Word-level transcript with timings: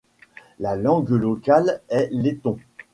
La 0.59 0.75
langue 0.75 1.11
locale 1.11 1.79
est 1.87 2.09
l’Eton. 2.11 2.57